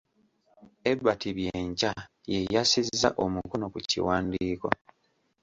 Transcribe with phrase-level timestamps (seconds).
[0.91, 1.91] Ebert Byenkya
[2.31, 4.69] ye yassizza omukono ku kiwandiiko.